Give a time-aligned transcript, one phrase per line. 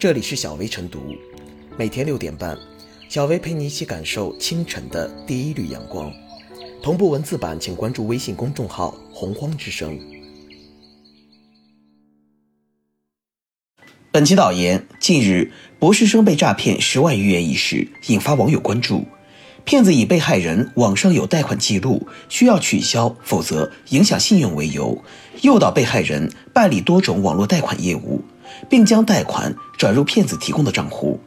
[0.00, 1.14] 这里是小薇晨读，
[1.76, 2.56] 每天六点半，
[3.10, 6.10] 小薇陪你一起感受清晨的第一缕阳光。
[6.82, 10.00] 同步文字版，请关注微信公众号“洪荒之声”。
[14.10, 19.04] 本期导言：近日，博士生被诈骗十万余元一事引发网友关注。
[19.66, 25.04] 骗子以被害人网上有贷款记录，需要取消，否则影响信用为由，
[25.42, 28.22] 诱导被害人办理多种网络贷款业务，
[28.68, 31.20] 并将贷款转入骗子提供的账户。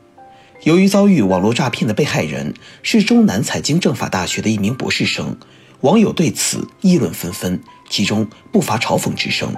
[0.63, 2.53] 由于遭遇网络诈骗的被害人
[2.84, 5.38] 是中南财经政法大学的一名博士生，
[5.81, 9.53] 网友对此议论纷纷，其中不乏嘲讽之声。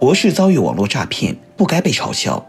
[0.00, 2.46] 博士遭遇网络诈骗，不该被嘲笑。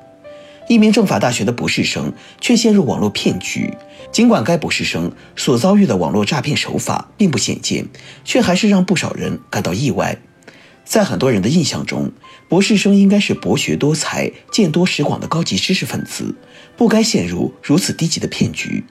[0.67, 3.73] 一名政法大学的博士生却陷入网络骗局。
[4.11, 7.87] 尽管该博士生所遭遇的网络诈骗手法并不鲜见，
[8.23, 10.17] 却还是让不少人感到意外。
[10.85, 12.11] 在很多人的印象中，
[12.47, 16.35] 博士生应该是博学多才、见多识广的高级知识分子，
[16.77, 18.85] 不该陷入如此低级的骗局。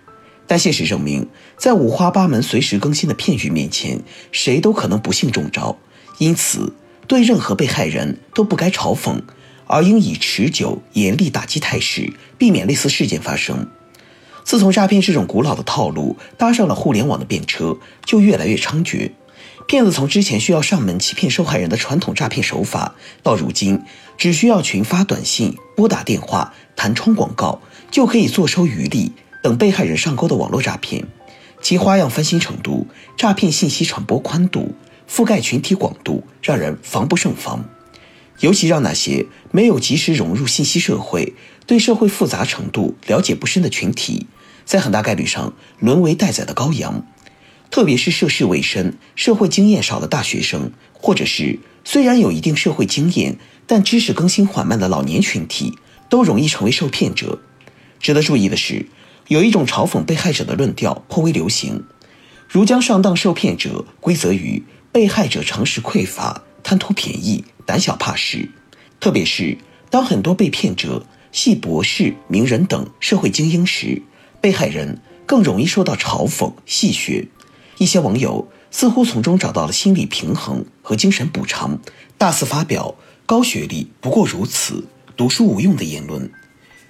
[0.47, 5.79] 但现实证明，在五花八门、随时更新的骗局面前，谁都可能不幸中招。
[6.19, 6.75] 因此，
[7.07, 9.23] 对任何被害人都不该嘲讽，
[9.67, 13.69] 而应以持久、严厉打击态势，避免类似事件发生。
[14.45, 19.11] 自从诈骗这种古老的套路搭上了互联网的便车，就越来越猖獗。
[19.67, 23.83] 骗子从之前需要上门欺骗受害人的传统诈骗手法，到如今
[24.17, 31.05] 只需要群发短信、拨打电话、弹窗广告，就可以坐收渔利，等被害人上钩的网络诈骗，
[31.61, 32.87] 其花样翻新程度、
[33.17, 34.77] 诈骗信息传播宽度。
[35.09, 37.65] 覆盖群体广度让人防不胜防，
[38.41, 41.35] 尤其让那些没有及时融入信息社会、
[41.67, 44.27] 对社会复杂程度了解不深的群体，
[44.65, 47.07] 在很大概率上沦为待宰的羔羊。
[47.71, 57.41] 特别是涉世未深、社会经验少的大学生，或者是虽然有一定社会经验但知识更新缓慢的老年群体，都容易成为受骗者。
[57.99, 58.87] 值得注意的是，
[59.29, 61.85] 有一种嘲讽被害者的论调颇为流行，
[62.49, 64.63] 如将上当受骗者归责于。
[64.93, 68.49] 被害者常识匮乏、贪图便宜、胆小怕事，
[69.01, 69.59] 特别是
[69.91, 74.01] 当很多被骗者系博士、名人等社会精英时，
[74.41, 77.27] 被害人更容易受到嘲讽戏谑。
[77.79, 81.79] 一些网友似乎从中找到了心理平衡和精神补偿，
[82.17, 82.95] 大肆发表
[83.27, 86.31] “高学历不过如此，读书无用”的言论。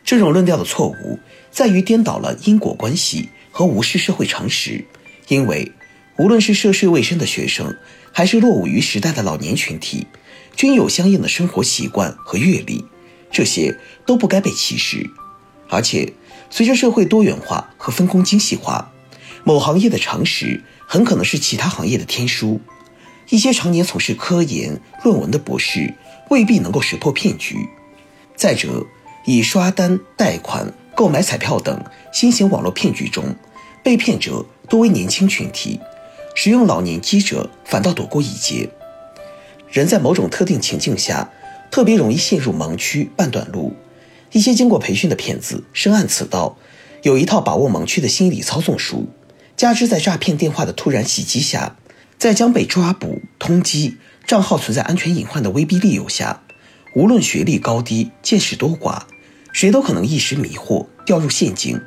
[0.04, 1.18] 这种论调的错误
[1.50, 4.84] 在于颠倒了因果关系和无视社会常识，
[5.28, 5.72] 因为。
[6.18, 7.76] 无论是涉世未深的学生，
[8.10, 10.06] 还是落伍于时代的老年群体，
[10.56, 12.84] 均有相应的生活习惯和阅历，
[13.30, 15.08] 这些都不该被歧视。
[15.68, 16.14] 而且，
[16.48, 18.90] 随着社会多元化和分工精细化，
[19.44, 22.60] 某行业的常识很可能是其他行业的天书。
[23.28, 25.92] 一些常年从事科研论文的博士，
[26.30, 27.68] 未必能够识破骗局。
[28.34, 28.86] 再者，
[29.26, 33.34] 以刷单、贷款、购买彩票等新型网络骗局中，
[33.82, 35.80] 被骗者多为年轻群体。
[36.34, 38.68] 使用老年机者反倒躲过一劫。
[39.70, 41.30] 人在某种特定情境下，
[41.70, 43.74] 特别容易陷入盲区、半短路。
[44.32, 46.56] 一些经过培训的骗子深谙此道，
[47.02, 49.08] 有一套把握盲区的心理操纵术。
[49.56, 51.76] 加之在诈骗电话的突然袭击下，
[52.18, 53.94] 在将被抓捕、通缉、
[54.26, 56.42] 账号存在安全隐患的威逼利诱下，
[56.94, 59.02] 无论学历高低、见识多寡，
[59.52, 61.80] 谁都可能一时迷惑掉入陷阱。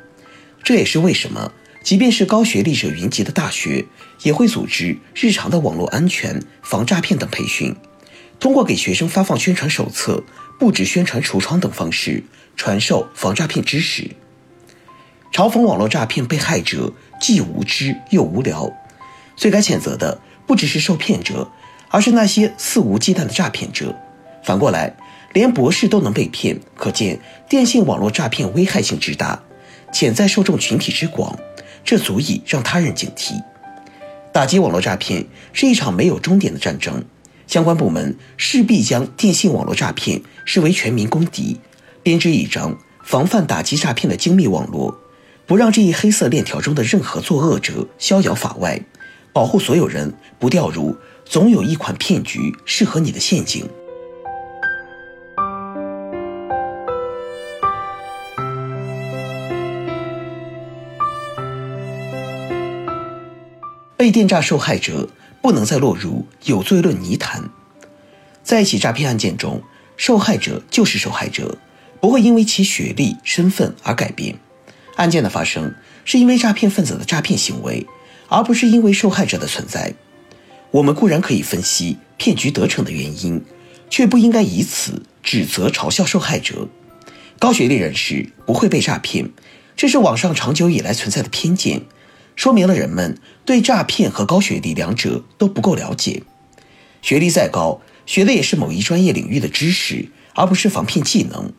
[0.64, 1.52] 这也是为什么。
[1.82, 3.86] 即便是高学历者云集的大学，
[4.22, 7.74] 也会组织日常的网络安全、防诈骗等培训，
[8.38, 10.22] 通过给学生发放宣传手册、
[10.58, 12.22] 布置宣传橱窗等方式，
[12.56, 14.10] 传授防诈骗知识。
[15.32, 18.70] 嘲讽网络诈骗被害者既无知又无聊，
[19.36, 21.50] 最该谴责的不只是受骗者，
[21.88, 23.96] 而是那些肆无忌惮的诈骗者。
[24.44, 24.96] 反过来，
[25.32, 29.42] 连博士都能被骗，可见电信网络诈骗危害性之大，
[29.92, 31.38] 潜在受众群体之广。
[31.84, 33.42] 这足以让他人警惕。
[34.32, 37.04] 打击网络诈骗是一场没有终点的战争，
[37.46, 41.58] 相关部门势必将电信网络诈骗视为全民公敌，
[42.02, 44.96] 编织一张防范打击诈骗的精密网络，
[45.46, 48.80] 不让这一黑色链条中的任何作恶者逍遥法外，
[49.32, 53.68] 保护所有人不掉入总有一款骗局适合你的陷阱。
[64.00, 65.10] 被电诈受害者
[65.42, 67.50] 不能再落入有罪论泥潭。
[68.42, 69.62] 在一起诈骗案件中，
[69.98, 71.58] 受害者就是受害者，
[72.00, 74.36] 不会因为其学历、身份而改变。
[74.96, 75.74] 案件的发生
[76.06, 77.86] 是因为诈骗分子的诈骗行为，
[78.28, 79.92] 而不是因为受害者的存在。
[80.70, 83.44] 我们固然可以分析骗局得逞的原因，
[83.90, 86.66] 却不应该以此指责嘲笑受害者。
[87.38, 89.28] 高学历人士不会被诈骗，
[89.76, 91.82] 这是网上长久以来存在的偏见，
[92.40, 96.22] 说明了人们对诈骗和高学历两者都不够了解。
[97.02, 101.52] 学历再高，学的也是某一专业领域的知识，而不是防骗技能。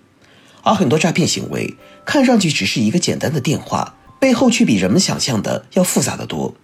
[0.63, 6.55] 而很多诈骗行为看上去只是一个简单的电话，背后却比人们想象的要复杂的多。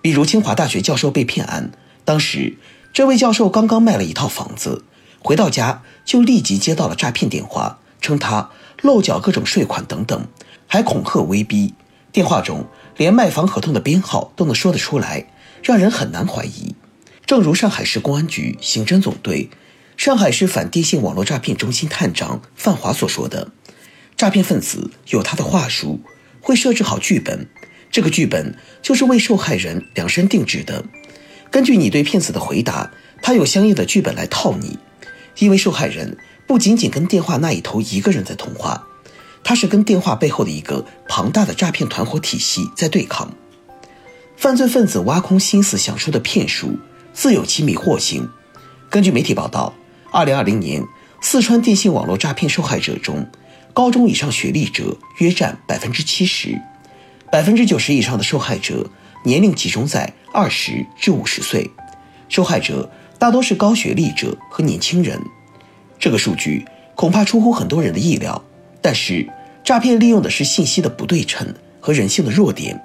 [0.00, 1.72] 比如清华大学教授被骗案，
[2.04, 2.58] 当时
[2.92, 4.84] 这位教授刚刚卖了一套房子，
[5.18, 8.50] 回到家就立即接到了诈骗电话，称他
[8.82, 10.28] 漏缴各种税款等等，
[10.68, 11.74] 还恐吓威逼。
[12.10, 12.64] 电话中
[12.98, 15.26] 连卖房合同的编号都能说得出来，
[15.62, 16.74] 让人很难怀疑。
[17.24, 19.48] 正如上海市公安局刑侦总队、
[19.96, 23.52] 上海市反电信网络诈骗中心探长范华所说的，
[24.16, 26.00] 诈骗分子有他的话术，
[26.40, 27.48] 会设置好剧本。
[27.90, 30.84] 这个剧本就是为受害人量身定制的，
[31.50, 32.90] 根据你对骗子的回答，
[33.22, 34.78] 他有相应的剧本来套你。
[35.38, 36.18] 因为受害人
[36.48, 38.88] 不仅仅跟电话那一头一个人在通话，
[39.48, 43.32] 他是跟电话背后的一个庞大的诈骗团伙体系在对抗。
[44.36, 46.78] 犯罪分子挖空心思想出的骗术，
[47.14, 48.28] 自有其迷惑性。
[48.90, 49.72] 根据媒体报道，
[50.12, 50.84] 二零二零年
[51.22, 53.26] 四川电信网络诈骗受害者中，
[53.72, 56.60] 高中以上学历者约占百分之七十。
[57.32, 58.90] 百分之九十以上的受害者
[59.24, 61.70] 年龄集中在二十至五十岁，
[62.28, 65.18] 受害者大多是高学历者和年轻人。
[65.98, 68.44] 这个数据恐怕出乎很多人的意料，
[68.82, 69.26] 但是
[69.64, 72.82] 诈骗利用的是信息的不对称和人性的弱点，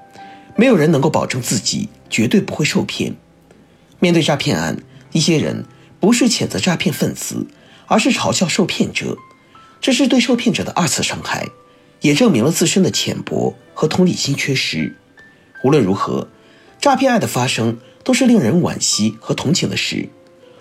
[0.56, 3.16] 没有人能够保证自己绝对不会受骗。
[4.00, 4.78] 面对诈骗案，
[5.12, 5.66] 一些人
[6.00, 7.48] 不是谴责诈骗分子，
[7.88, 9.18] 而是嘲笑受骗者，
[9.80, 11.48] 这是对受骗者的二次伤害。
[12.02, 14.94] 也证明了自身的浅薄和同理心缺失。
[15.64, 16.28] 无论如何，
[16.82, 20.10] 诈骗案的发生都是令人惋惜和同情的事。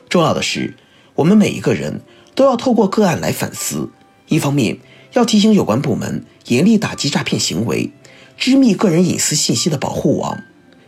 [0.08, 0.74] 重要的是，
[1.16, 2.00] 我们每一个人
[2.36, 3.90] 都要透过个案来反思：
[4.28, 4.78] 一方面，
[5.12, 7.90] 要提醒有关部门严厉打击诈骗行为，
[8.36, 10.38] 织密个人隐私信息的保护网；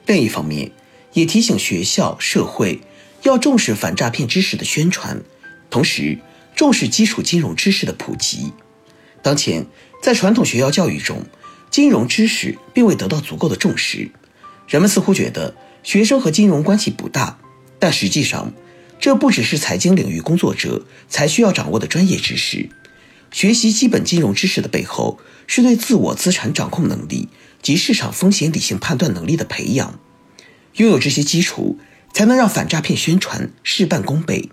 [0.06, 0.70] 另一方面，
[1.12, 2.80] 也提醒学校、社会
[3.22, 5.22] 要重视反诈骗知识的宣传，
[5.70, 6.18] 同时
[6.54, 8.52] 重视基础金融知识的普及。
[9.22, 9.66] 当前。
[10.02, 11.22] 在传统学校教育中，
[11.70, 14.10] 金融知识并未得到足够的重视。
[14.68, 17.38] 人们似乎觉得学生和金融关系不大，
[17.78, 18.52] 但实际上，
[19.00, 22.68] 这不只是财经领域工作者才需要掌握的专业知识。
[23.34, 27.28] 学习基本金融知识的背后，是对自我资产掌控能力
[27.60, 29.98] 及市场风险理性判断能力的培养。
[30.74, 31.76] 拥有这些基础，
[32.12, 34.50] 才能让反诈骗宣传事半功倍。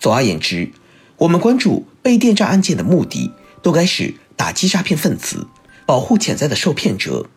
[0.00, 0.72] 总而言之，
[1.18, 3.30] 我们关注被电诈案件的目的，
[3.62, 4.14] 都该是。
[4.36, 5.46] 打击诈骗分子，
[5.86, 7.30] 保护潜在的受骗者，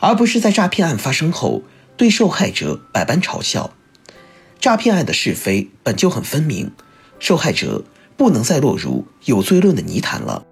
[0.00, 1.62] 而不是在诈骗案发生后
[1.96, 3.72] 对受害者百般嘲笑。
[4.60, 6.70] 诈骗案的是非本就很分明，
[7.18, 7.84] 受害者
[8.16, 10.46] 不能再落入有罪论的泥潭了。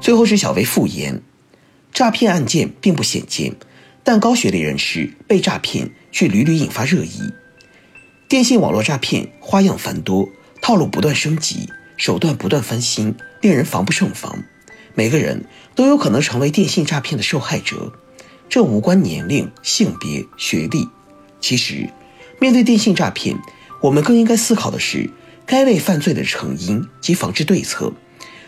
[0.00, 1.22] 最后是小薇复言，
[1.92, 3.54] 诈骗案件并不鲜见。
[4.02, 7.20] 但高学历人士被诈骗却屡屡引发热议。
[8.28, 10.26] 电信网络诈骗花样繁多，
[10.62, 14.42] 套路不断升级，手段不断翻新，令人防不胜防。
[14.94, 15.44] 每个人
[15.74, 17.92] 都有可能成为电信诈骗的受害者，
[18.48, 20.88] 这无关年龄、性别、学历。
[21.40, 21.88] 其实，
[22.38, 23.36] 面对电信诈骗，
[23.80, 25.10] 我们更应该思考的是
[25.46, 27.92] 该类犯罪的成因及防治对策，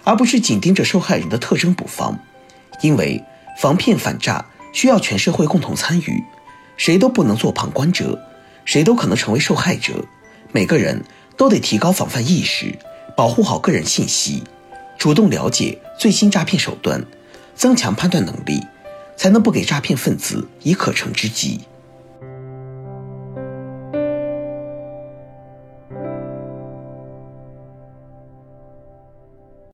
[0.04, 2.18] 而不是紧盯着受害人的特征不放。
[2.80, 3.22] 因为
[3.60, 4.46] 防骗反诈。
[4.74, 6.24] 需要全社会共同参与，
[6.78, 8.18] 谁都不能做旁观者，
[8.64, 9.92] 谁都可能成为受害者。
[10.50, 11.04] 每个人
[11.36, 12.74] 都得提高防范意识，
[13.14, 14.42] 保护好个人信息，
[15.02, 17.04] 主动了解最新诈骗手段，
[17.56, 18.64] 增强判断能力，
[19.16, 21.62] 才能不给诈骗分子以可乘之机。